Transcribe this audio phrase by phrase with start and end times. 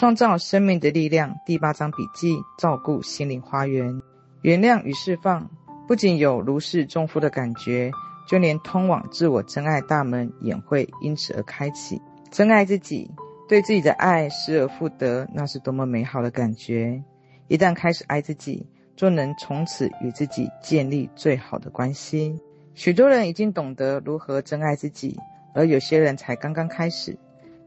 [0.00, 4.00] 创造生命的力量第八章笔记：照顾心灵花园，
[4.40, 5.50] 原谅与释放，
[5.86, 7.90] 不仅有如释重负的感觉，
[8.26, 12.00] 就连通往自我真爱大门也会因此而开启。
[12.30, 13.10] 真爱自己，
[13.46, 17.04] 对自己的爱失而复得，那是多么美好的感觉！
[17.48, 22.40] 一旦开始爱自己，就能从此与自己建立最好的关系。
[22.74, 25.20] 许多人已经懂得如何真爱自己，
[25.54, 27.18] 而有些人才刚刚开始。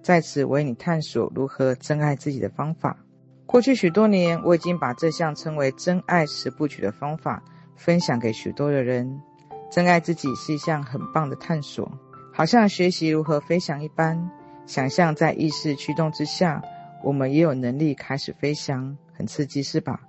[0.03, 2.97] 在此为你探索如何真爱自己的方法。
[3.45, 7.41] 过去许多年，我已经把这项称为“真爱十部曲”的方法
[7.75, 9.21] 分享给许多的人。
[9.71, 11.91] 真爱自己是一项很棒的探索，
[12.33, 14.29] 好像学习如何飞翔一般。
[14.65, 16.61] 想象在意识驱动之下，
[17.03, 20.01] 我们也有能力开始飞翔，很刺激，是吧？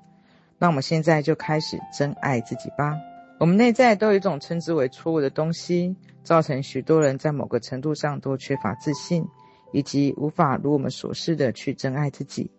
[0.58, 2.94] 那我们现在就开始真爱自己吧。
[3.40, 9.26] 我们内在都有一种称之为错误的东西，造成许多人在某个程度上都缺乏自信，
[9.74, 12.52] 以及无法如我们所示的去真爱自己。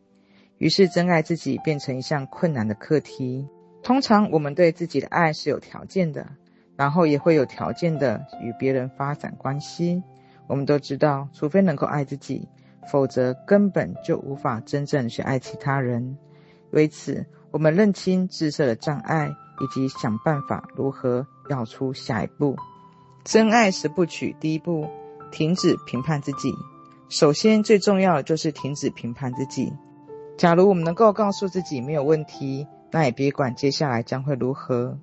[0.58, 3.48] 于是，真爱自己变成一项困难的课题。
[3.82, 6.28] 通常，我们对自己的爱是有条件的，
[6.76, 10.04] 然后也会有条件的与别人发展关系。
[10.48, 12.50] 我们都知道，除非能够爱自己，
[12.92, 16.18] 否则根本就无法真正去爱其他人。
[16.72, 22.58] 为此，我们认清自设的障碍，以及想办法如何要出下一步。
[23.24, 24.90] 真爱十部曲第一步：
[25.32, 26.54] 停止评判自己。
[27.08, 29.72] 首先，最重要的就是停止评判自己。
[30.38, 34.98] 假如我们能够告诉自己没有问题，那也别管接下来将会如何。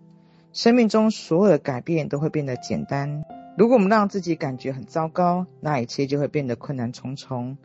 [0.53, 3.25] 生命中所有的改变都会变得简单。
[3.56, 7.56] 如果我们让自己感觉很糟糕，那一切就会变得困难重重。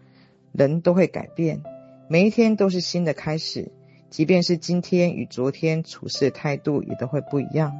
[0.53, 1.61] 人都会改变，
[2.07, 3.71] 每一天都是新的开始，
[4.09, 7.73] 即便是今天与昨天处事态度也都会不一样。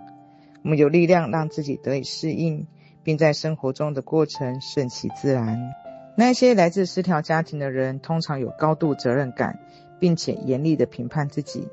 [0.64, 2.68] 我们有力量让自己得以适应，
[3.04, 5.72] 并在生活中的过程顺其自然。
[6.18, 9.60] 那些来自失调家庭的人，通常有高度责任感，
[10.00, 11.68] 并且严厉地评判自己。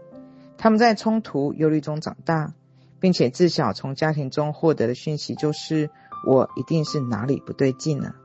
[0.58, 2.52] 他们在冲突、忧虑中长大，
[3.00, 5.90] 并且自小从家庭中获得的讯息就是。
[6.26, 8.16] 我一定是哪里不对劲了。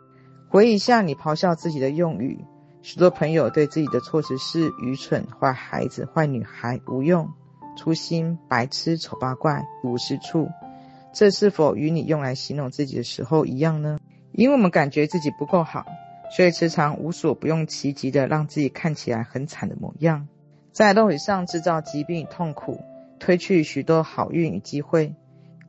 [0.47, 2.45] 回忆一下你咆哮自己的用语，
[2.81, 7.29] 许多朋友对自己的措辞是愚蠢、坏孩子、坏女孩、无用、
[7.75, 10.47] 粗心、白痴、丑八怪、无是处。
[11.11, 13.99] 这是否与你用来形容自己的时候一样呢？
[14.31, 15.85] 因为我们感觉自己不够好，
[16.31, 20.27] 所以时常无所不用其极的让自己看起来很惨的模样，
[20.71, 22.81] 在肉体上制造疾病与痛苦，
[23.19, 25.15] 推去许多好运与机会。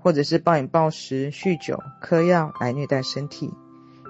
[0.02, 3.52] 或者是暴饮暴食、酗酒、嗑药来虐待身体，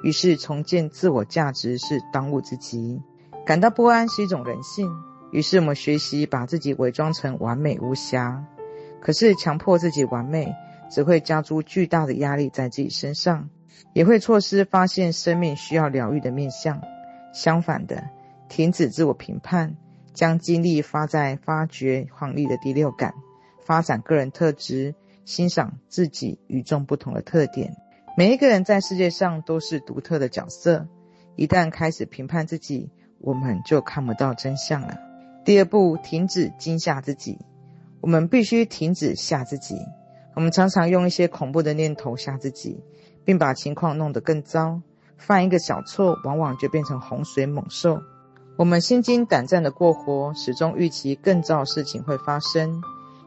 [0.05, 3.03] 于是重建自我价值是当务之急。
[3.45, 4.89] 感到不安是一种人性，
[5.33, 8.45] 于是我们学习把自己伪装成完美无瑕。
[9.01, 10.55] 可是强迫自己完美，
[10.93, 13.51] 只会加诸巨大的压力在自己身上，
[13.93, 16.83] 也会错失发现生命需要疗愈的面向。
[17.33, 18.11] 相反的，
[18.49, 19.77] 停止自我评判，
[20.15, 23.15] 将精力发在发掘创意的第六感，
[23.65, 24.95] 发展个人特质。
[25.27, 27.77] 欣赏自己与众不同的特点。
[28.17, 30.89] 每一个人在世界上都是独特的角色。
[31.37, 34.99] 一旦开始评判自己，我们就看不到真相了。
[35.45, 37.39] 第二步，停止惊吓自己。
[38.01, 39.77] 我们必须停止吓自己。
[40.35, 42.83] 我们常常用一些恐怖的念头吓自己，
[43.31, 44.83] 并把情况弄得更糟。
[45.17, 48.03] 犯一个小错，往往就变成洪水猛兽。
[48.57, 52.83] 我们心惊胆战的过活，始终预期更糟事情会发生。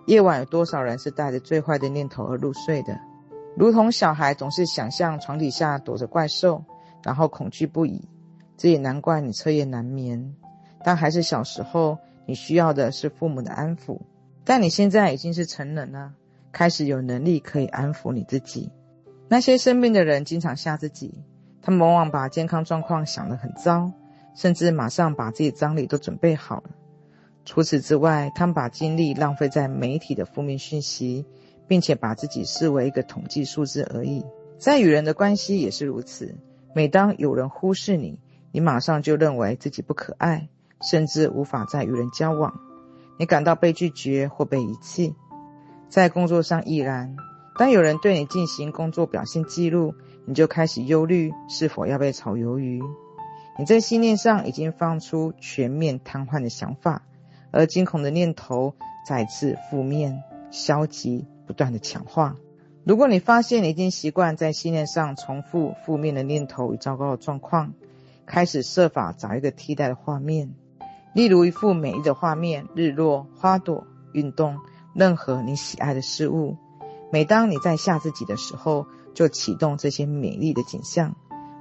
[0.05, 2.99] 夜晚有多少人是带着最坏的念头而入睡的？
[3.55, 6.65] 如同小孩总是想象床底下躲着怪兽，
[7.01, 8.01] 然后恐惧不已。
[8.57, 10.35] 这也难怪你彻夜难眠。
[10.83, 14.01] 但还是小时候，你需要的是父母的安抚。
[14.43, 16.11] 但你现在已经是成人了，
[16.51, 18.69] 开始有能力可以安抚你自己。
[19.33, 21.23] 那些生病的人经常吓自己，
[21.59, 23.91] 他们往往把健康状况想得很糟，
[24.35, 26.69] 甚至马上把自己葬礼都准备好了。
[27.43, 31.25] 除此之外，他们把精力浪费在媒体的负面讯息，
[31.67, 34.23] 并且把自己视为一个统计数字而已。
[34.59, 36.35] 在与人的关系也是如此。
[36.75, 38.19] 每当有人忽视你，
[38.51, 40.47] 你马上就认为自己不可爱，
[40.79, 42.53] 甚至无法再与人交往。
[43.17, 45.15] 你感到被拒绝或被遗弃。
[45.89, 47.15] 在工作上亦然。
[47.57, 49.93] 当有人对你进行工作表现记录，
[50.25, 52.81] 你就开始忧虑是否要被炒鱿鱼。
[53.57, 57.03] 你在信念上已经放出全面瘫痪的想法。
[57.55, 58.73] 而惊恐的念头
[59.05, 62.35] 再次负面、消极不断的强化。
[62.83, 67.73] 如果你发现你已经习惯在信念上重复负面的念头与糟糕的状况，
[68.25, 70.55] 开始设法找一个替代的画面，
[71.13, 74.57] 例如一幅美丽的画面，日落、花朵、运动，
[74.95, 76.57] 任何你喜爱的事物。
[77.13, 81.15] 每当你在吓自己的时候，就启动这些美丽的景象，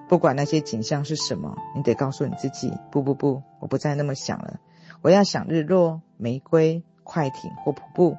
[0.09, 4.61] 不管那些景象是什么，你得告诉你自己：不不不，我不再那么想了。
[5.03, 8.17] 我要想日落、玫瑰、快艇或瀑布。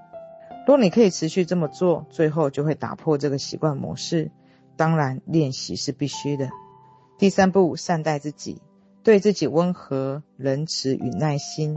[0.68, 4.30] 若你可以持续这么做，最后就会打破这个习惯模式。
[4.78, 6.52] 当然，练习是必须的。
[7.18, 8.62] 第三步，善待自己，
[9.02, 11.76] 对自己温和、仁慈与耐心。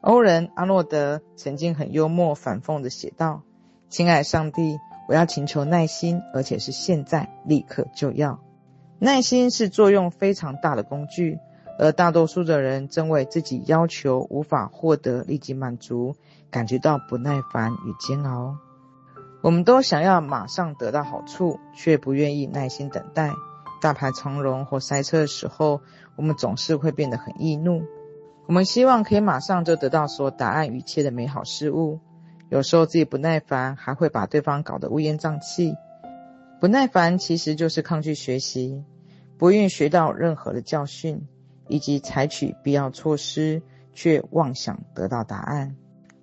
[0.00, 3.42] 欧仁·阿诺德曾经很幽默反讽地写道
[3.88, 8.40] ：“亲爱上帝，我要请求耐心，而且是现在，立刻就要。
[8.98, 11.38] 耐心是作用非常大的工具，
[11.78, 16.16] 而大多数的人正为自己要求无法获得立即满足，
[16.50, 18.56] 感觉到不耐烦与煎熬。
[19.40, 23.30] 我们都想要马上得到好处，却不愿意耐心等待。
[23.80, 25.80] 大排长龙或塞车的时候，
[26.16, 27.84] 我们总是会变得很易怒。
[28.46, 32.00] 我们希望可以马上就得到所答案一切的美好事物。
[32.48, 35.74] 有时候自己不耐烦，还会把对方搞得乌烟瘴气。
[36.60, 38.84] 不耐烦其实就是抗拒学习，
[39.36, 41.26] 不愿意学到任何的教训，
[41.68, 43.62] 以及采取必要措施，
[43.92, 45.76] 却妄想得到答案。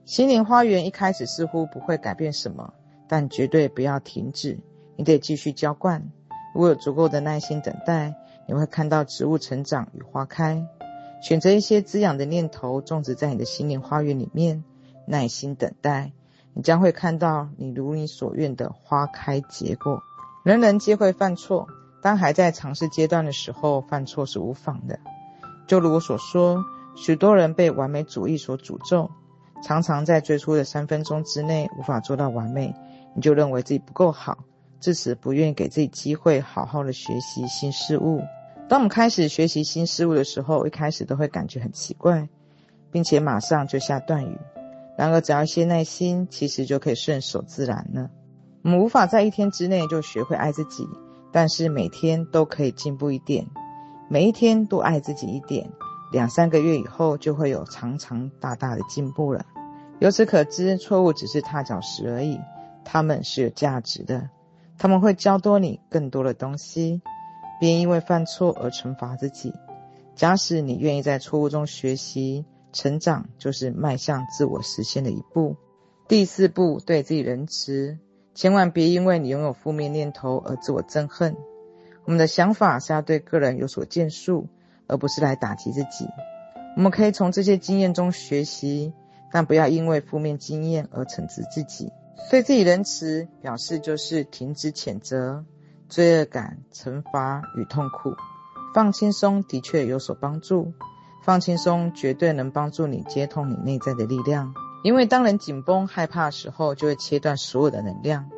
[0.05, 2.73] 心灵花园一开始似乎不会改变什么，
[3.07, 4.57] 但绝对不要停止，
[4.95, 6.11] 你得继续浇灌。
[6.53, 8.15] 如果有足够的耐心等待，
[8.47, 10.65] 你会看到植物成长与花开。
[11.21, 14.63] 选择一些滋养的念头，种植在你的心灵花园里面。
[15.07, 16.13] 耐心等待，
[16.53, 20.01] 你将会看到你如你所愿的花开结果。
[20.43, 21.67] 人人皆会犯错，
[22.01, 24.99] 当还在尝试阶段的时候，犯错是无妨的。
[25.67, 26.63] 就如我所说，
[26.95, 29.09] 许多人被完美主义所诅咒，
[29.63, 32.75] 常常在最初的三分钟之内无法做到完美，
[33.15, 34.37] 你就认为自己不够好，
[34.79, 38.21] 自此不愿意给自己机会好好的学习新事物。
[38.67, 42.27] 当我们开始学习新事物的时候，一开始都会感觉很奇怪，
[42.91, 44.37] 并且马上就下断语。
[44.97, 48.09] 然而，只要一些耐心，其实就可以顺手自然了。
[48.63, 50.87] 我们无法在一天之内就学会爱自己，
[51.31, 53.47] 但是每天都可以进步一点，
[54.09, 55.69] 每一天都爱自己一点，
[56.11, 59.45] 两三个月以后就会有长长大大的进步了。
[59.99, 62.39] 由此可知，错误只是踏脚石而已，
[62.85, 64.29] 它们是有价值的，
[64.77, 67.01] 它们会教多你更多的东西。
[67.59, 69.53] 别因为犯错而惩罚自己。
[70.15, 72.45] 假使你愿意在错误中学习。
[72.73, 75.55] 成长就是迈向自我实现的一步。
[76.07, 77.97] 第四步，对自己仁慈，
[78.35, 81.37] 千万别因为你拥有负面念头而自我憎恨。
[82.03, 84.47] 我们的想法是要对个人有所建树，
[84.87, 86.05] 而不是来打击自己。
[86.75, 88.91] 我们可以从这些经验中学习，
[89.31, 91.91] 但不要因为负面经验而惩治自己。
[92.29, 95.45] 对自己仁慈，表示就是停止谴责、
[95.87, 98.13] 罪恶感、惩罚与痛苦，
[98.73, 100.73] 放轻松的确有所帮助。
[101.23, 104.53] 放轻松，绝对能帮助你接通你内在的力量。
[104.83, 108.29] 因为当人紧绷、害怕的时候，就会切断所有的能量。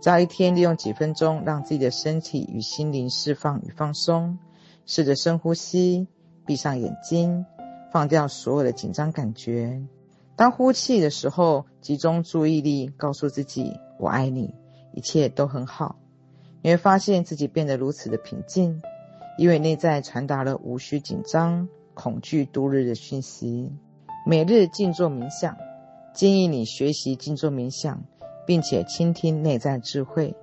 [0.00, 4.38] 只要一天利用几分钟，让自己的身体与心灵释放与放松。
[4.86, 6.08] 试着深呼吸，
[6.44, 7.46] 闭上眼睛，
[7.92, 9.80] 放掉所有的紧张感觉。
[10.34, 14.52] 当呼气的时候，集中注意力，告诉自己：“我爱你，
[14.92, 15.96] 一切都很好。”
[16.60, 18.82] 你会发现自己变得如此的平静，
[19.38, 21.68] 因为内在传达了无需紧张。
[21.96, 23.72] 恐惧度日的讯息，
[24.26, 25.56] 每日静坐冥想，
[26.14, 28.04] 建议你学习静坐冥想，
[28.46, 30.36] 并且倾听内在智慧。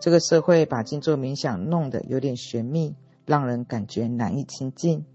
[0.00, 5.06] 这个社会把静坐冥想弄得有点玄秘，让人感觉难以亲近。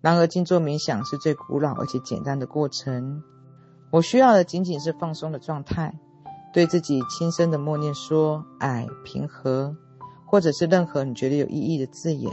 [0.00, 3.22] 然而，静坐冥想是最古老而且简单的过程。
[3.90, 5.94] 我需要的仅仅是放松的状态，
[6.52, 9.76] 对自己轻声的默念说“爱、平和”，
[10.26, 12.32] 或者是任何你觉得有意义的字眼。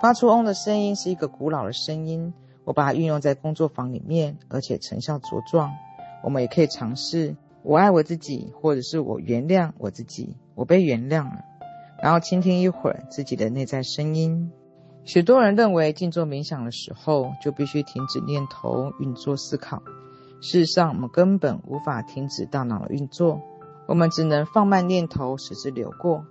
[0.00, 2.32] 发出“嗡”的声音是一个古老的声音，
[2.64, 5.72] 我把它运用在工作坊里面，而且成效茁壮。
[6.22, 11.44] 我们也可以尝试“我爱我自己”或者是“我原谅我自己”，我被原谅了。
[12.02, 14.52] 然后倾听一会儿自己的内在声音。
[15.04, 19.82] 许多人认为静坐冥想的时候就必须停止念头运作思考，
[20.42, 23.40] 事实上，我们根本无法停止大脑的运作，
[23.86, 26.24] 我们只能放慢念头，使之流过。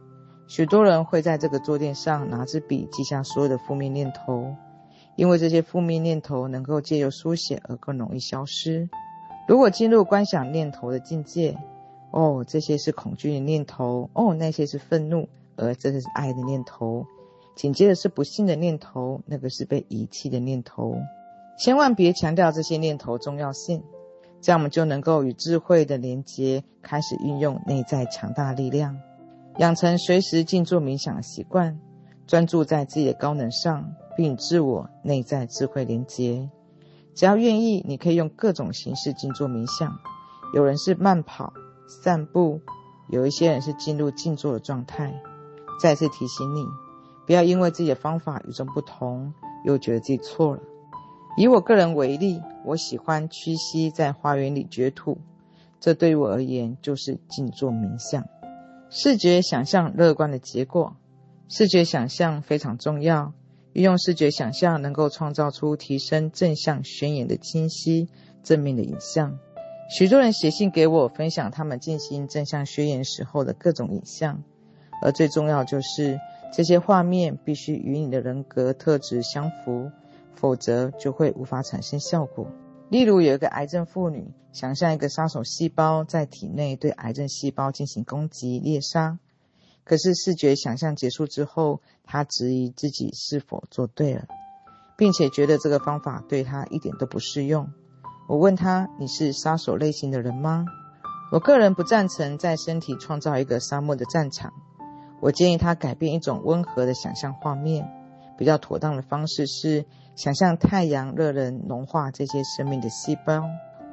[0.48, 4.56] 许多人会在这个坐垫上拿支笔记下所有的负面念头，
[5.16, 8.90] 因为这些负面念头能够借由书写而更容易消失。
[9.48, 11.58] 如果进入观想念头的境界，
[12.12, 17.06] 哦，这些是恐惧的念头，哦，那些是愤怒，而这是爱的念头。
[17.56, 20.98] 紧接着是不幸的念头，那个是被遗弃的念头。
[21.58, 23.82] 千万别强调这些念头重要性，
[24.42, 29.00] 这样我们就能够与智慧的连接，开始运用内在强大力量。
[29.58, 31.80] 养成随时静坐冥想的习惯，
[32.28, 36.50] 专注在自己的高能上，并与自我内在智慧连接。
[37.14, 39.98] 只要愿意，你可以用各种形式静坐冥想。
[40.54, 41.54] 有人是慢跑、
[41.88, 42.60] 散步，
[43.10, 45.14] 有一些人是进入静坐的状态。
[45.82, 46.66] 再次提醒你，
[47.26, 49.34] 不要因为自己的方法与众不同，
[49.64, 50.62] 又觉得自己错了。
[51.38, 55.18] 以我个人为例，我喜欢屈膝在花园里掘土，
[55.80, 58.26] 这对于我而言就是静坐冥想。
[58.98, 60.96] 视觉想象乐观的结果，
[61.50, 63.34] 视觉想象非常重要。
[63.74, 68.08] 运用视觉想象，能够创造出提升正向宣言的清晰、
[68.42, 69.38] 正面的影像。
[69.90, 74.42] 许多人写信给我，分享他们进行正向宣言时候的各种影像，
[75.02, 76.18] 而最重要就是
[76.54, 79.92] 这些画面必须与你的人格特质相符，
[80.36, 82.48] 否则就会无法产生效果。
[82.90, 89.18] 例如，有一个癌症妇女，想象一个杀手细胞在体内对癌症细胞进行攻击猎杀，
[89.84, 94.28] 可是视觉想象结束之后，她质疑自己是否做对了，
[94.98, 97.70] 并且觉得这个方法对她一点都不适用。
[98.28, 100.66] 我问他：“你是杀手类型的人吗？”
[101.32, 104.54] 我个人不赞成在身体创造一个沙漠的战场。
[105.22, 107.88] 我建议他改变一种温和的想象画面。
[108.38, 113.44] 比较妥当的方式是想象太阳热能融化这些生命的细胞，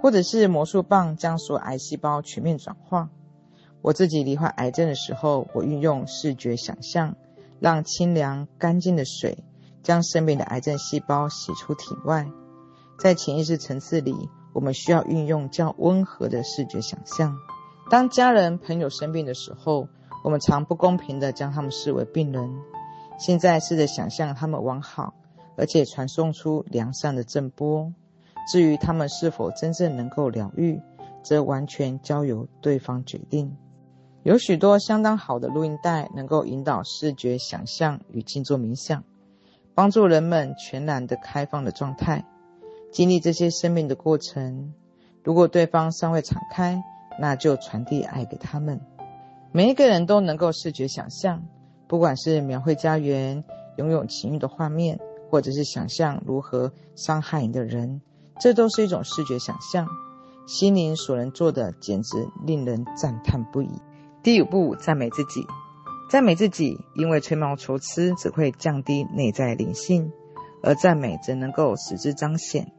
[0.00, 3.10] 或者是魔术棒将所有癌细胞全面转化。
[3.80, 7.16] 我自己罹患癌症的时候，我运用视觉想象，
[7.58, 9.44] 让清凉干净的水
[9.82, 12.28] 将生命的癌症细胞洗出体外。
[13.00, 14.14] 在潜意识层次里，
[14.52, 17.36] 我们需要运用较温和的视觉想象。
[17.90, 19.88] 当家人、朋友生病的时候，
[20.22, 22.48] 我们常不公平地将他们视为病人。
[23.18, 25.14] 现在试着想象他们完好，
[25.56, 27.92] 而且传送出良善的振波。
[28.50, 30.80] 至于他们是否真正能够疗愈，
[31.22, 33.56] 则完全交由对方决定。
[34.24, 39.04] 有许多相当好的录音带能够引导视觉想象与静坐冥想，
[39.74, 42.24] 帮助人们全然的开放的状态。
[42.90, 44.74] 经历这些生命的过程，
[45.22, 46.82] 如果对方尚未敞开，
[47.20, 48.80] 那就传递爱给他们。
[49.50, 51.44] 每一个人都能够视觉想象，
[51.92, 53.44] 不管是描绘家园、
[53.76, 58.00] 拥有情欲的画面，或者是想象如何伤害你的人，
[58.40, 59.86] 这都是一种视觉想象。
[60.46, 63.68] 心灵所能做的，简直令人赞叹不已。
[64.22, 65.44] 第五步，赞美自己。
[66.08, 70.12] 赞美自己，因为吹毛求疵只会降低内在灵性，
[70.62, 72.72] 而赞美则能够使之彰显。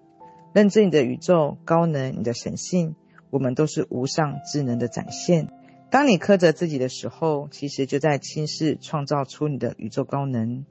[0.54, 2.96] 认知你的宇宙高能，你的神性，
[3.30, 5.50] 我们都是无上智能的展现。
[5.94, 10.66] 当你苛责自己的时候，其实就在轻视创造出你的宇宙高能。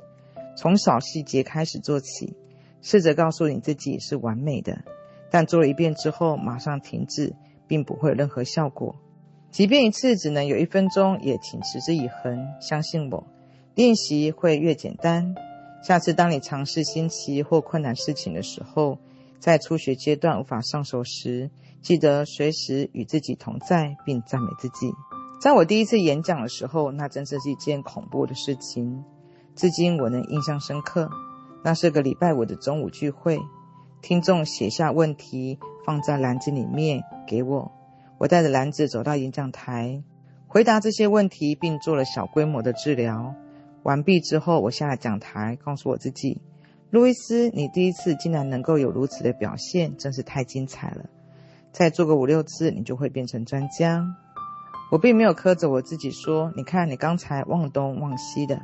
[0.56, 2.34] 从小细节开始做起，
[2.80, 4.82] 试着告诉你自己是完美的，
[5.30, 7.36] 但做了一遍之后马上停止，
[7.68, 8.96] 并不会有任何效果。
[9.52, 12.44] 即便一次只能有一分钟，也请持之以恒。
[12.60, 13.24] 相信我，
[13.76, 15.36] 练习会越简单。
[15.84, 18.98] 下次当你尝试新奇或困难事情的时候，
[19.38, 24.92] 在初学阶段无法上手时，记得随时与自己同在，并赞美自己。
[25.42, 29.02] 在我第一次演讲的时候，那真是一件恐怖的事情，
[29.56, 31.10] 至今我能印象深刻。
[31.64, 33.40] 那是个礼拜五的中午聚会，
[34.02, 37.72] 听众写下问题，放在篮子里面给我。
[38.18, 40.04] 我带着篮子走到演讲台，
[40.46, 43.34] 回答这些问题，并做了小规模的治疗。
[43.82, 46.40] 完毕之后，我下了讲台，告诉我自己。
[46.90, 51.06] 路易斯，你第一次竟然能够有如此的表现，真是太精彩了！
[51.72, 54.06] 再做个五六次，你就会变成专家。
[54.92, 58.60] 我并没有苛责我自己，说：“你看，你刚才忘东忘西的。”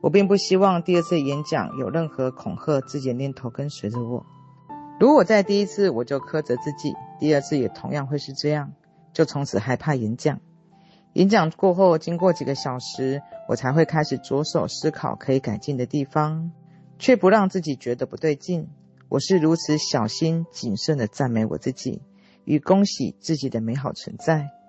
[0.00, 4.24] 我并不希望第二次演讲有任何恐吓自己的念头跟随着我。
[5.00, 8.74] 如果在第一次我就苛责自己，第二次也同样会是这样，
[9.12, 10.38] 就从此害怕演讲。
[11.14, 16.52] 演讲过后，经过几个小时，我才会开始着手思考可以改进的地方。
[17.00, 18.68] 却不让自己觉得不对劲。
[19.08, 22.02] 我是如此小心谨慎地赞美我自己，
[22.44, 24.59] 与恭喜自己的美好存在。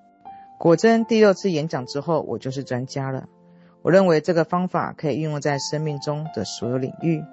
[0.62, 3.28] 果真，第六次演讲之后，我就是专家了。
[3.82, 7.24] 我认为这个方法可以运用在生命中的所有领域。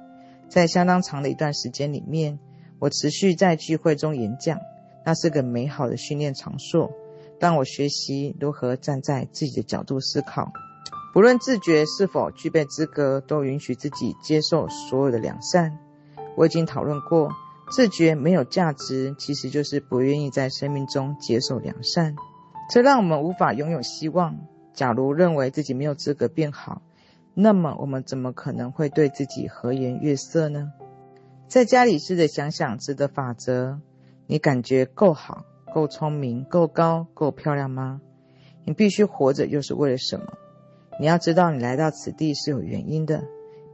[0.49, 2.39] 在相当长的一段时间里面，
[2.79, 4.59] 我持续在聚会中演讲，
[5.05, 6.91] 那是个美好的训练场所，
[7.39, 10.51] 让我学习如何站在自己的角度思考。
[11.13, 15.79] 不论自觉是否具备资格，都允许自己接受所有的良善。
[16.35, 17.31] 我已经讨论过，
[17.71, 22.17] 自觉没有价值，其实就是不愿意在生命中接受良善。
[22.69, 24.39] 这让我们无法拥有希望。
[24.75, 26.83] 假如认为自己没有资格变好，
[27.35, 30.73] 那么我们怎么可能会对自己和颜悦色呢？
[31.49, 33.81] 在家里试着想想值得法则：
[34.27, 35.45] 你感觉够好、
[35.75, 38.03] 够聪明、够高、够漂亮吗？
[38.65, 40.35] 你必须活着又是为了什么？
[41.01, 43.25] 你要知道，你来到此地是有原因的，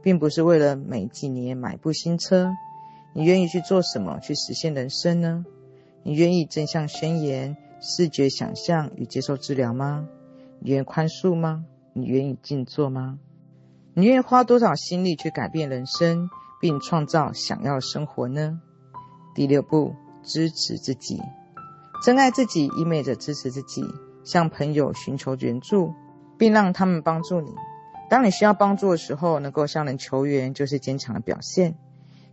[0.01, 2.49] 并不是为了每几年买部新车。
[3.13, 5.45] 你愿意去做什么去实现人生呢？
[6.03, 10.07] 你愿意正向宣言、视觉想象与接受治疗吗？
[10.59, 11.65] 你愿宽恕吗？
[11.93, 13.19] 你愿意静坐吗？
[13.93, 16.27] 你愿意花多少心力去改变人生，
[16.59, 18.59] 并创造想要的生活呢？
[19.35, 21.21] 第六步，支持自己。
[22.03, 23.85] 珍爱自己意味着支持自己，
[24.23, 25.93] 向朋友寻求援助，
[26.39, 27.53] 并让他们帮助你。
[28.09, 31.75] 当你需要帮助的时候，能够向人求援，就是坚强的表现。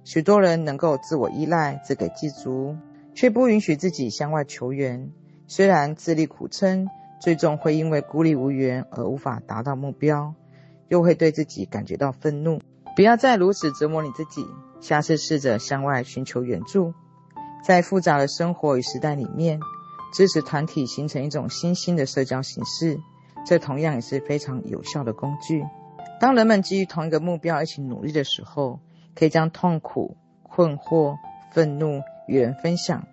[0.03, 2.77] 许多人能够自我依赖、自给自足，
[3.15, 5.13] 却不允许自己向外求援。
[5.47, 6.89] 虽然自力苦撑，
[7.21, 10.35] 最终会因为孤立无援而无法达到目标，
[10.89, 12.61] 又会对自己感觉到愤怒。
[12.97, 14.47] 不要再如此折磨你自己，
[14.81, 16.95] 下次试着向外寻求援助。
[17.65, 19.61] 在复杂的生活与时代里面，
[20.13, 22.99] 支持团体形成一种新兴的社交形式，
[23.47, 25.65] 这同样也是非常有效的工具。
[26.21, 28.81] 当人们基于同一个目标一起努力的时候，
[29.15, 31.17] 可以将痛苦、困惑、
[31.53, 33.07] 愤怒与人分享，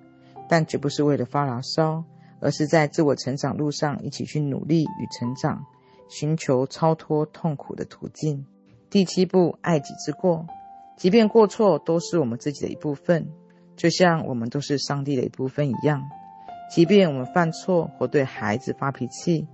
[0.47, 2.03] 但绝不是为了发牢骚。
[2.41, 5.65] 而是在自我成长路上一起去努力与成长，
[6.07, 8.45] 寻求超脱痛苦的途径。
[8.89, 10.47] 第七步，爱己之过。
[10.97, 13.29] 即便过错都是我们自己的一部分，
[13.75, 16.03] 就像我们都是上帝的一部分一样。
[16.69, 19.47] 即便我们犯错或对孩子发脾气，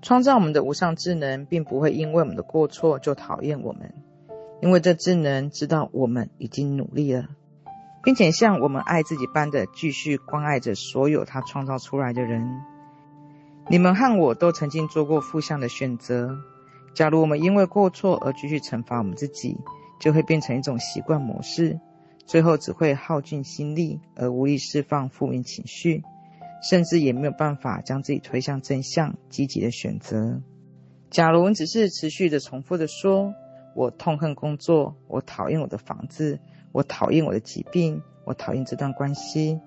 [0.00, 3.94] 创造我们的无上智能并不会因为我们的过错就讨厌我们，
[4.60, 7.28] 因为这智能知道我们已经努力了。
[8.04, 12.60] 并且像我们爱自己般的继续关爱着所有他创造出来的人。
[13.68, 16.36] 你们和我都曾经做过负向的选择。
[16.94, 19.56] 假如我们因为过错而继续惩罚我们自己，
[20.00, 21.78] 就会变成一种习惯模式，
[22.26, 26.02] 最后只会耗尽心力而无力释放负面情绪，
[26.68, 30.42] 甚至也没有办法将自己推向正向积极的选择。
[31.08, 33.32] 假如你只是持续的重复的说
[33.76, 36.40] ：“我痛恨工作，我讨厌我的房子。”
[36.72, 39.60] 我讨厌我的疾病，我讨厌这段关系，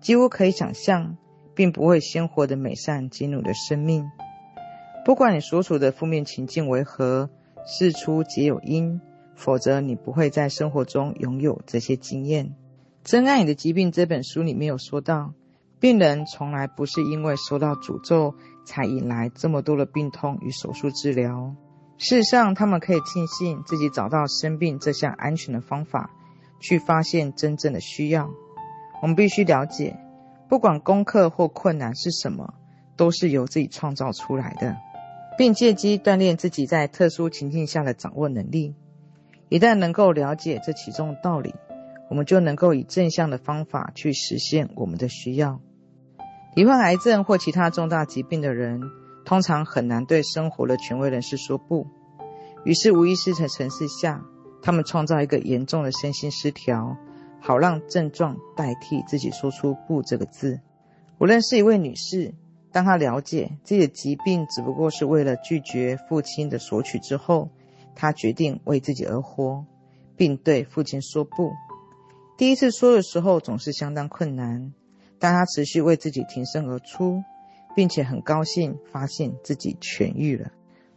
[0.00, 1.16] 几乎可以想象，
[1.54, 4.10] 并不会鲜活的美善基努的生命。
[5.04, 7.30] 不管你所处的负面情境为何，
[7.64, 9.00] 事出皆有因，
[9.34, 12.46] 否则你不会在生活中拥有这些经验。
[13.02, 15.32] 《珍爱你的疾病》这本书里面有说到，
[15.78, 18.34] 病人从来不是因为受到诅咒
[18.66, 21.54] 才引来这么多的病痛与手术治疗。
[21.96, 26.10] 事实上，他们可以庆幸自己找到生病这项安全的方法。
[26.60, 28.30] 去发现真正的需要，
[29.02, 29.98] 我们必须了解，
[30.48, 32.54] 不管功课或困难是什么，
[32.96, 34.76] 都是由自己创造出来的，
[35.38, 38.74] 并借机锻炼自己在特殊情境下的掌握能力。
[39.48, 41.54] 一旦能够了解这其中的道理，
[42.08, 45.60] 我们就能够以正向的方法去实现我们的需要。
[46.54, 48.80] 罹患癌症或其他重大疾病的人，
[49.24, 51.86] 通常很难对生活的权威人士说不，
[52.64, 54.22] 于是无意识的城市下。
[54.62, 56.96] 他们创造一个严重的身心失调，
[57.40, 60.60] 好让症状代替自己说出“不”这个字。
[61.16, 62.34] 我认识一位女士，
[62.70, 67.48] 当她了解自己的疾病只不过是为了拒绝父亲的索取之后，
[67.94, 69.64] 她决定为自己而活，
[70.16, 71.52] 并对父亲说“不”。
[72.36, 74.74] 第一次说的时候总是相当困难，
[75.18, 77.22] 但她持续为自己挺身而出，
[77.74, 80.50] 并且很高兴发现自己痊愈了。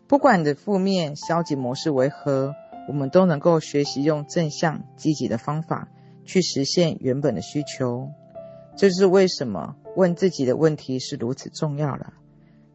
[0.07, 2.53] 不管你的负面消极模式为何。
[2.87, 5.87] 我们都能够学习用正向积极的方法
[6.25, 8.09] 去实现原本的需求，
[8.75, 12.13] 这是为什么问自己的问题是如此重要了。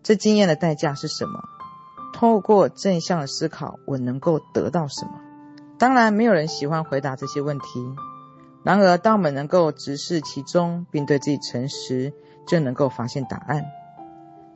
[0.02, 1.40] 这经验的代价是什么？
[2.14, 5.20] 透过正向的思考，我能够得到什么？
[5.78, 7.66] 当然，没有人喜欢回答这些问题。
[8.64, 12.14] 然而，当我们能够直视其中，并对自己诚实，
[12.46, 13.66] 就能够发现答案。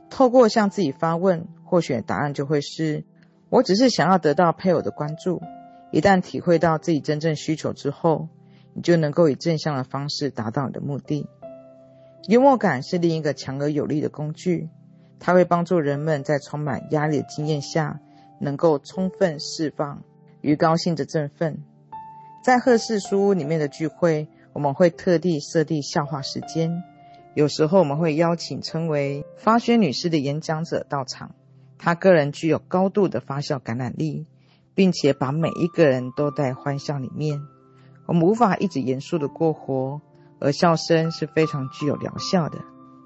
[0.09, 3.05] 透过向自己发问，或许答案就会是。
[3.53, 5.39] 我只是想要得到配偶的关注。
[5.91, 8.27] 一旦体会到自己真正需求之后，
[8.73, 11.29] 你就能够以正向的方式达到你的目的。
[12.27, 14.69] 幽默感是另一个强而有力的工具，
[15.19, 17.99] 它会帮助人们在充满压力的经验下，
[18.39, 20.01] 能够充分释放
[20.41, 21.61] 与高兴的振奋。
[22.43, 26.81] 在赫氏书屋里面的聚会，我们会特地设定笑话时间，
[27.35, 31.35] 有时候我们会邀请称为发宣女士的演讲者到场。
[31.77, 34.25] 他个人具有高度的发笑感染力，
[34.73, 37.41] 并且把每一个人都带欢笑里面。
[38.05, 40.01] 我们无法一直严肃的过活，
[40.39, 42.59] 而笑声是非常具有疗效的。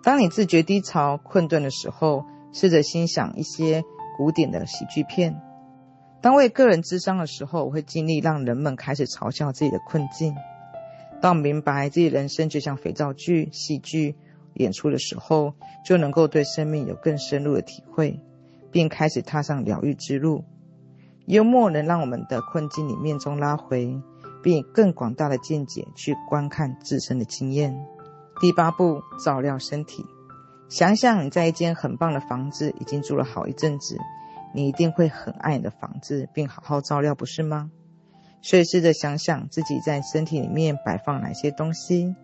[0.04, 3.84] 当你自觉低潮、困顿的时候，试着欣赏一些
[4.18, 5.42] 古典的喜剧片。
[6.22, 10.36] 当为个人智商的时候，我会尽力让人们开始嘲笑自己的困境。
[11.22, 14.16] 当明白自己人生就像肥皂剧、戏剧
[14.54, 15.54] 演出的时候，
[15.86, 18.20] 就能够对生命有更深入的体会。
[18.72, 20.44] 并开始踏上疗愈之路。
[21.26, 24.02] 幽默能让我们的困境里面中拉回，
[24.42, 27.78] 并以更广大的见解去观看自身的经验。
[28.40, 30.06] 第八步，照料身体。
[30.70, 33.98] 想想你在一间很棒的房子已经住了好一阵子，
[34.54, 37.72] 你一定会很爱你的房子，并好好照料，不是吗？
[38.42, 42.16] 所以试着想想自己在身体里面摆放哪些东西。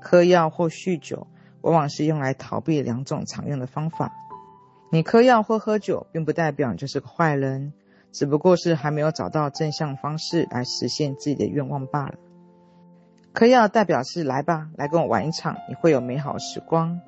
[0.00, 1.26] 嗑药或酗酒，
[1.62, 4.12] 往往是用来逃避两种常用的方法。
[4.90, 7.72] 你嗑药或喝酒，并不代表你就是个坏人，
[8.12, 12.14] 只不过是还没有找到正向方式来实现自己的愿望罢了。
[13.32, 17.00] 嗑药代表是来吧，来跟我玩一场，你会有美好时光。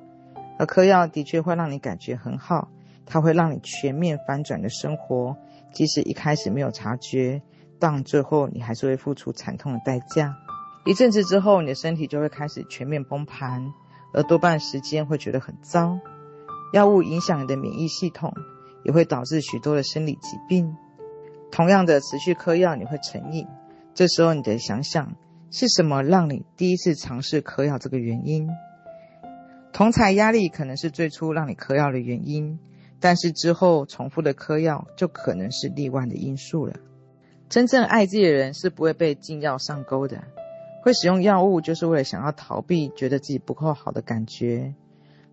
[0.59, 2.67] 而嗑药的确会让你感觉很好，
[3.05, 5.37] 它会让你全面翻转的生活，
[5.71, 7.41] 即使一开始没有察觉，
[7.79, 10.35] 但最后你还是会付出惨痛的代价。
[10.85, 13.73] 一阵子之后，你的身体就会开始全面崩盘，
[14.13, 15.97] 而多半时间会觉得很糟。
[16.71, 18.33] 药物影响你的免疫系统，
[18.83, 20.75] 也会导致许多的生理疾病。
[21.51, 23.47] 同样的，持续嗑药你会成瘾，
[23.95, 25.15] 这时候你得想想
[25.49, 28.47] 是什么让你第一次尝试嗑药这个原因。
[29.73, 32.59] 同侪压力可能是最初让你嗑药的原因，
[32.99, 36.75] 但是之后重复的嗑药就可能是例外的因素了。
[37.49, 40.23] 真正爱自己的人是不会被禁药上钩的，
[40.83, 44.75] 会使用药物就是为了想要逃避觉得自己不够好的感觉。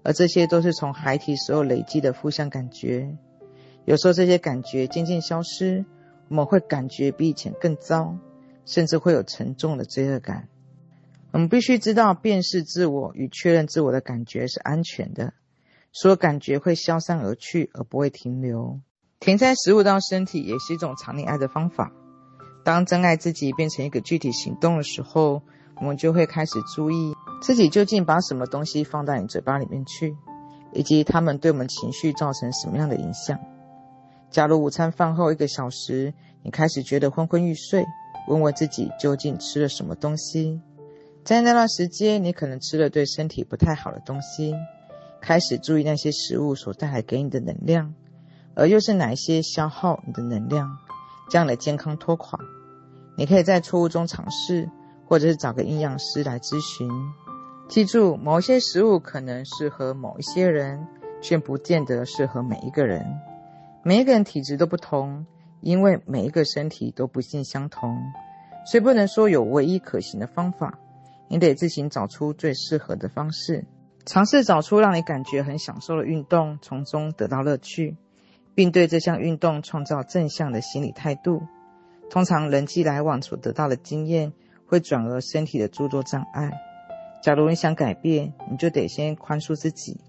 [0.06, 3.16] 而这些都是从孩提时候累积的负向感觉，
[3.84, 5.84] 有时候这些感觉渐渐消失，
[6.28, 8.16] 我们会感觉比以前更糟，
[8.64, 10.48] 甚至会有沉重的罪恶感。
[11.32, 15.34] 我们必须知道，辨识自我与确认自我的感觉是安全的，
[15.90, 18.78] 所有感觉会消散而去，而不会停留。
[19.18, 21.90] 填塞食物到身体也是一种藏匿爱的方法。
[22.62, 25.42] 当真爱自己变成一个具体行动的时候，
[25.80, 27.12] 我们就会开始注意。
[27.40, 30.16] 自己究竟把什么东西放到你嘴巴里面去，
[30.72, 33.38] 以及他们对我们情绪造成什么样的影响？
[34.30, 37.84] 假如午餐饭后一个小时，你开始觉得昏昏欲睡，
[38.28, 40.60] 问问自己究竟吃了什么东西？
[41.24, 44.54] 在那段时间，你可能吃了对身体不太好的东西。
[45.20, 47.94] 开始注意那些食物所带来给你的能量，
[48.54, 50.78] 而又是哪一些消耗你的能量，
[51.28, 52.38] 将你的健康拖垮。
[53.16, 54.70] 你可以在错误中尝试，
[55.06, 56.88] 或者是找个营养师来咨询。
[57.68, 60.86] 记住，某些食物可能适合某一些人，
[61.20, 63.04] 却不见得适合每一个人。
[63.82, 65.26] 每一个人体质都不同，
[65.60, 67.98] 因为每一个身体都不尽相同，
[68.66, 70.78] 所以不能说有唯一可行的方法。
[71.28, 73.66] 你得自行找出最适合的方式，
[74.04, 77.96] 尝试找出让你感觉很享受的运动，从中得到乐趣，
[78.54, 81.42] 并对这项运动创造正向的心理态度。
[82.10, 84.32] 通常人际来往所得到的经验
[84.66, 86.52] 会转而身体的诸多障碍。
[87.26, 90.00] 假如你想改变，你就得先宽恕自己，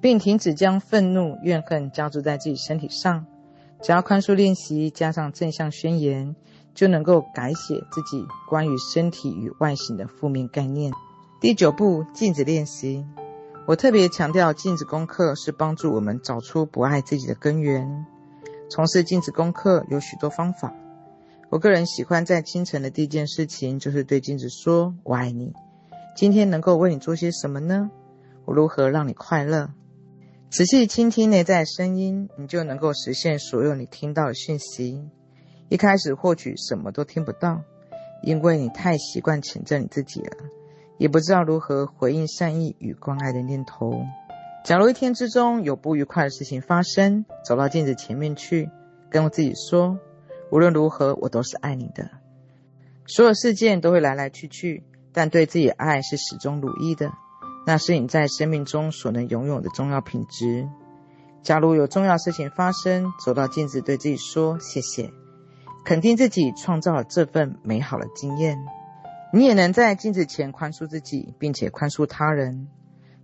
[0.00, 3.24] 并停止将愤怒、怨恨加注在自己身体上。
[3.80, 6.34] 只要宽恕练习加上正向宣言，
[6.74, 10.92] 就能够改写自己关于身体与外形的负面概念。
[11.40, 13.06] 第九步，镜子练习。
[13.68, 18.06] 我特别强调，镜子功课是帮助我们找出不爱自己的根源。
[18.68, 20.74] 从事镜子功课有许多方法。
[21.48, 25.52] 我个人喜欢在清晨的第一件事情，就是对镜子说：“我爱你。”
[26.16, 27.90] 今天能够为你做些什么呢？
[28.46, 29.74] 我如何让你快乐？
[30.48, 35.10] 仔细倾听内在声音，你就能够实现所有你听到的讯息。
[35.68, 37.60] 一开始或许什么都听不到，
[38.22, 40.38] 因为你太习惯谴责你自己了，
[40.96, 44.00] 也不知道如何回应善意与关爱的念头。
[44.64, 48.70] 假如一天之中有不愉快的事情发生，走到镜子前面去，
[49.10, 49.98] 跟我自己说：
[50.50, 52.08] 无论如何，我都是爱你的。
[53.06, 54.82] 所有事件都会来来去去。
[55.16, 57.10] 但对自己爱是始终如一的，
[57.66, 60.68] 那是你在生命中所能拥有的重要品质。
[61.42, 65.10] 假如有重要事情发生，走到镜子对自己说谢谢，
[65.86, 68.58] 肯定自己创造了这份美好的经验。
[69.32, 72.68] 你也能在镜子前宽恕自己，并且宽恕他人。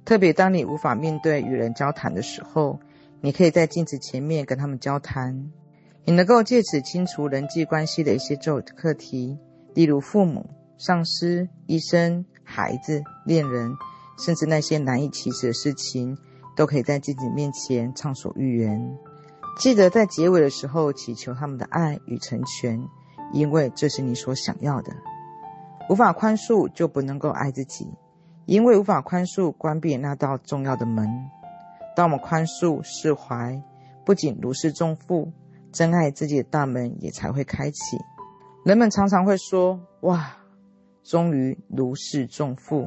[0.06, 2.80] 特别当你无法面对与人交谈的时候，
[3.20, 5.52] 你可以在镜子前面跟他们交谈。
[6.06, 9.36] 你能够借此清除人际关系的一些旧课题，
[9.74, 10.48] 例如父母。
[10.84, 13.76] 上司、医生、孩子、恋人，
[14.18, 16.18] 甚至那些难以启齿的事情，
[16.56, 18.98] 都可以在自己面前畅所欲言。
[19.60, 22.84] 记得在结尾的时候祈求他们的爱与成全，
[23.32, 24.92] 因为这是你所想要的。
[25.88, 27.86] 无法宽恕，就不能够爱自己，
[28.46, 31.06] 因为无法宽恕，关闭那道重要的门。
[31.94, 33.62] 当我们宽恕、释怀，
[34.04, 35.30] 不仅如释重负，
[35.70, 37.98] 真爱自己的大门也才会开启。
[38.64, 40.38] 人们常常会说：“哇！”
[41.02, 42.86] 终于如释重负。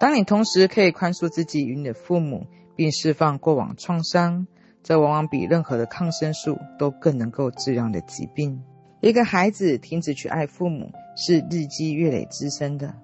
[0.00, 4.46] 当你同时可以宽恕自己与你的父母，并释放过往创伤，
[4.82, 8.62] 这往往比任何的抗生素都更能够治疗的疾病。
[9.00, 12.94] 一个孩子停止去爱父母，是日积月累滋生的。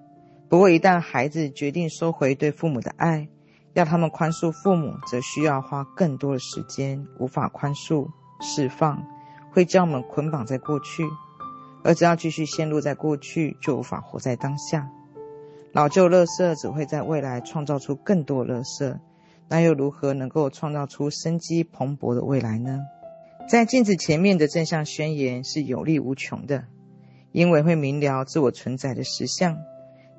[0.49, 3.29] 不过，一旦孩子决定收回对父母的爱，
[3.73, 8.09] 要他们宽恕父母，则需要花更多的时间，无法宽恕，
[8.41, 9.05] 释放，
[9.53, 11.05] 会将我们捆绑在过去，
[11.85, 14.91] 而只要继续陷入在过去，就无法活在当下。
[15.73, 18.99] 老旧垃圾只会在未来创造出更多垃圾，
[19.49, 22.81] 那又如何能够创造出生机蓬勃的未来呢？
[23.49, 26.65] 在镜子前面的正向宣言是有力无穷的，
[27.33, 29.59] 因为会明了自我存在的实相。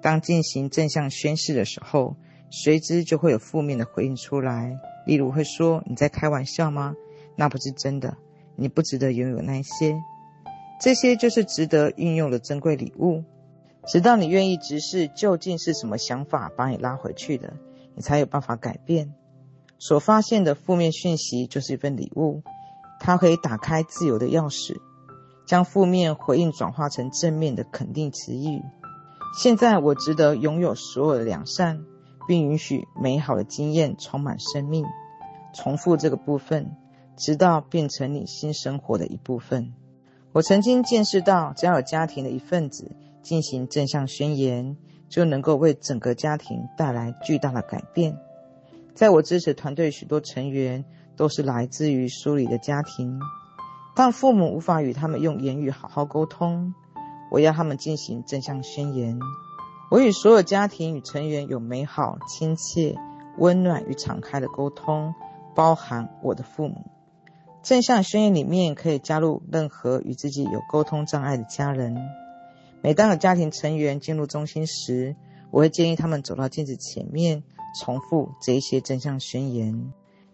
[0.02, 2.16] 当进行正向宣誓的时候，
[2.52, 6.94] 随之就会有负面的回应出来，例如会说：“你在开玩笑吗？
[7.36, 8.18] 那不是真的，
[8.56, 9.96] 你不值得拥有那些。”
[10.80, 13.24] 这些就是值得运用的珍贵礼物。
[13.88, 17.54] 直到你愿意直视究竟是什么想法把你拉回去的，
[17.94, 19.14] 你才有办法改变。
[19.78, 22.42] 所发现的负面讯息就是一份礼物，
[23.00, 24.78] 它可以打开自由的钥匙，
[25.46, 28.62] 将负面回应转化成正面的肯定词语。
[29.38, 31.84] 现在我值得拥有所有的良善，
[32.28, 34.86] 并允许美好的经验充满生命。
[35.54, 36.76] 重复这个部分，
[37.18, 39.74] 直到变成你新生活的一部分。
[40.36, 42.92] 我曾经见识到，只要有家庭的一份子。
[43.22, 44.78] 进行正向宣言，
[45.10, 48.20] 就能够为整个家庭带来巨大的改变。
[48.94, 53.20] 在我支持团队，许多成员都是来自于疏离的家庭，
[53.96, 56.76] 当父母无法与他们用言语好好沟通，
[57.32, 59.18] 我要他们进行正向宣言。
[59.90, 62.96] 我与所有家庭与成员有美好、亲切、
[63.40, 65.16] 温暖与敞开的沟通，
[65.56, 66.92] 包含我的父母。
[67.66, 71.98] 正向宣言里面可以加入任何与自己有沟通障碍的家人。
[72.84, 75.16] 每当有家庭成员进入中心时，
[75.50, 77.42] 我会建议他们走到镜子前面，
[77.82, 79.92] 重复这一些正向宣言。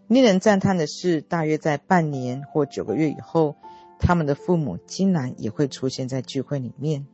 [0.08, 3.56] 令人赞叹的是，大约在半年或九个月以后，
[3.98, 7.06] 他们的父母竟然也会出现在聚会里面。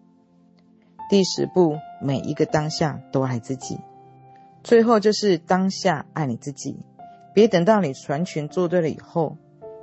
[1.08, 3.78] 第十步，每一个当下都爱自己。
[4.64, 6.76] 最后就是当下爱你自己，
[7.32, 9.36] 别等到你全群做对了以后，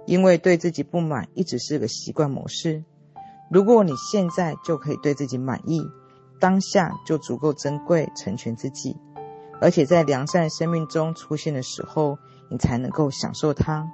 [0.06, 2.84] 因为对自己不满一直是个习惯模式。
[3.50, 5.82] 如果你现在就可以对自己满意，
[6.40, 8.98] 当下就足够珍贵，成全自己，
[9.62, 12.18] 而且在良善生命中出现的时候，
[12.50, 13.90] 你才能够享受它。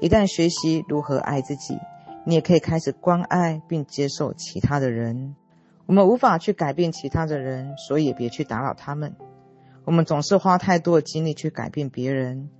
[0.00, 1.78] 一旦学习如何爱自己，
[2.24, 5.34] 你也可以开始关爱并接受其他的人。
[5.86, 9.14] 我们无法去改变其他的人，所以也别去打扰他们。
[9.84, 12.50] 我们总是花太多的精力去改变别人。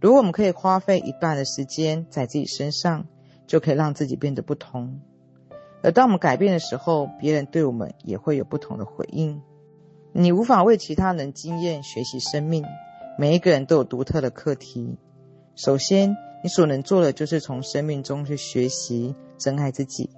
[0.00, 3.06] 如果我们可以花费一半的时间在自己身上，
[3.46, 5.00] 就可以让自己变得不同。
[5.82, 9.42] 而当我们改变的时候，别人对我们也会有不同的回应。
[10.12, 12.64] 你无法为其他人经验学习生命，
[13.18, 14.96] 每一个人都有独特的课题。
[15.54, 20.08] 首先，你所能做的就是从生命中去学习珍爱自己，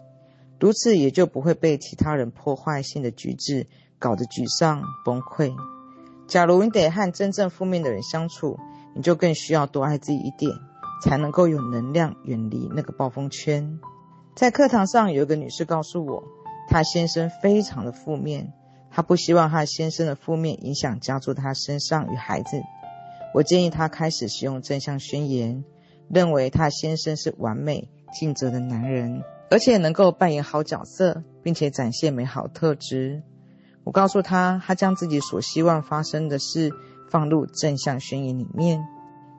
[0.61, 3.67] 如此也就不会被其他人破坏性的举止
[3.99, 5.53] 搞得沮丧崩溃。
[6.29, 8.59] 假如你得和真正负面的人相处，
[8.95, 10.53] 你就更需要多爱自己一点，
[11.03, 13.79] 才能够有能量远离那个暴风圈。
[14.35, 16.25] 在课堂上，有一个女士告诉我，
[16.69, 18.53] 她先生非常的负面，
[18.91, 22.63] 她不希望她先生的负面影响加注她身上与孩子。
[23.35, 25.65] 我建议她开始使用正向宣言，
[26.09, 33.23] 认为她先生是完美尽责的男人，而且能够扮演好角色，并且展现美好特质。
[33.85, 36.73] 我告诉她，她将自己所希望发生的事
[37.13, 38.89] 放入正向宣言里面。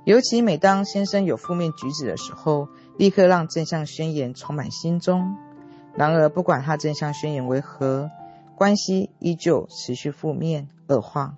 [0.05, 5.35] 尤其每当先生有负面举止的时候，立刻让正向宣言充满心中。
[5.95, 8.11] 然而，不管他正向宣言为何，
[8.55, 11.37] 关系依旧持续负面恶化。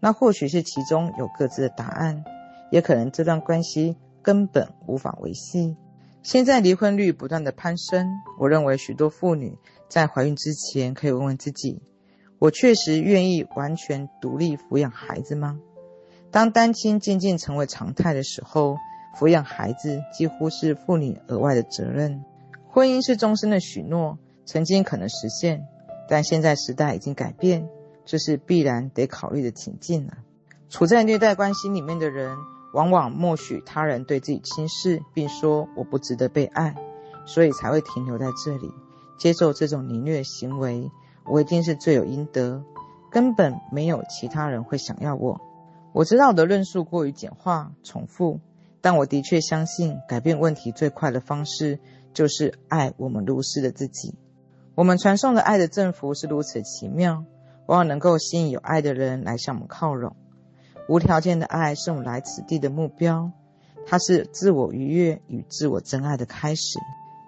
[0.00, 2.24] 那或许是其中有各自的答案，
[2.70, 5.76] 也可能这段关系根本无法维系。
[6.22, 8.06] 现在离婚率不断的攀升，
[8.38, 9.56] 我认为许多妇女
[9.88, 11.80] 在怀孕之前可以问问自己：
[12.38, 15.58] 我确实愿意完全独立抚养孩子吗？
[16.30, 18.76] 当单亲渐渐成为常态的时候，
[19.18, 22.24] 抚养孩子几乎是妇女额外的责任。
[22.68, 25.66] 婚姻是终身的许诺，曾经可能实现，
[26.08, 27.68] 但现在时代已经改变，
[28.04, 30.18] 这是必然得考虑的情境了。
[30.68, 32.36] 处在虐待关系里面的人，
[32.72, 36.76] 往往默许他人对自己轻视，并说我不值得被爱，
[37.26, 38.70] 所以才会停留在这里，
[39.18, 40.92] 接受这种凌虐行为。
[41.26, 42.62] 我一定是罪有应得，
[43.10, 45.40] 根本没有其他人会想要我。
[45.92, 48.40] 我知道我的论述过于简化、重复，
[48.80, 51.80] 但我的确相信，改变问题最快的方式
[52.14, 54.14] 就是爱我们如是的自己。
[54.76, 57.24] 我们传送的爱的振幅是如此奇妙，
[57.66, 60.14] 往往能够吸引有爱的人来向我们靠拢。
[60.88, 63.32] 无条件的爱是我们来此地的目标，
[63.84, 66.78] 它是自我愉悦与自我真爱的开始。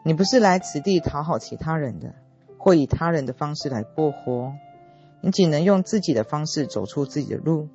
[0.05, 2.15] 你不是来此地讨好其他人的，
[2.59, 4.53] 或以他人的方式来过活，
[5.21, 7.69] 你仅能用自己的方式走出自己的路。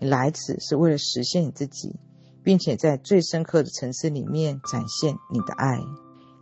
[0.00, 1.96] 你来此是为了实现你自己，
[2.42, 5.80] 并且在最深刻的层次里面展现你的爱。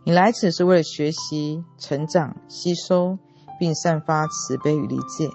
[0.03, 3.17] 你来此是为了学习、成长、吸收，
[3.59, 5.29] 并散发慈悲与理解。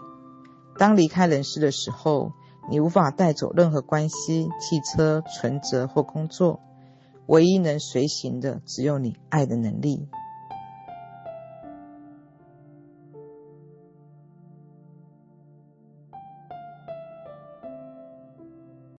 [0.79, 2.33] 当离开人世的时候，
[2.71, 6.61] 你无法带走任何关系、汽车、存折或工作，
[7.27, 10.09] 唯一能随行的只有你爱的能力。